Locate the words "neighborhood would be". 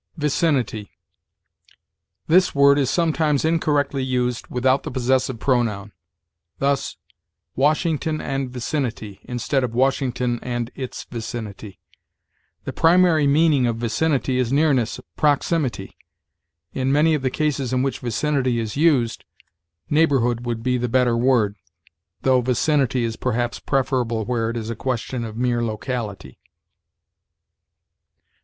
19.87-20.79